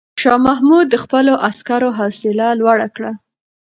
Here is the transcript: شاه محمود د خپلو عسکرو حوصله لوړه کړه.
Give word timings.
شاه 0.21 0.39
محمود 0.47 0.85
د 0.89 0.95
خپلو 1.03 1.33
عسکرو 1.47 1.89
حوصله 1.99 2.47
لوړه 2.59 2.87
کړه. 2.95 3.11